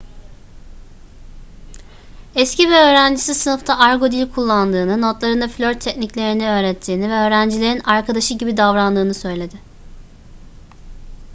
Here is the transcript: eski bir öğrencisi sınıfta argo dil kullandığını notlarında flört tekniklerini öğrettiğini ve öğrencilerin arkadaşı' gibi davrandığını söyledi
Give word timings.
eski 2.35 2.67
bir 2.67 2.71
öğrencisi 2.71 3.35
sınıfta 3.35 3.77
argo 3.77 4.11
dil 4.11 4.31
kullandığını 4.31 5.01
notlarında 5.01 5.47
flört 5.47 5.81
tekniklerini 5.81 6.47
öğrettiğini 6.49 7.09
ve 7.09 7.13
öğrencilerin 7.13 7.79
arkadaşı' 7.79 8.33
gibi 8.33 8.57
davrandığını 8.57 9.13
söyledi 9.13 9.55